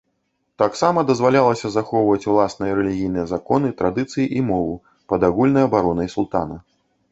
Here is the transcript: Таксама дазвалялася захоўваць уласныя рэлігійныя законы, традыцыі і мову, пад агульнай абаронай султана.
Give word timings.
Таксама 0.61 0.99
дазвалялася 1.09 1.67
захоўваць 1.75 2.27
уласныя 2.31 2.73
рэлігійныя 2.79 3.25
законы, 3.33 3.67
традыцыі 3.83 4.25
і 4.41 4.43
мову, 4.51 4.75
пад 5.13 5.29
агульнай 5.31 5.63
абаронай 5.71 6.13
султана. 6.19 6.63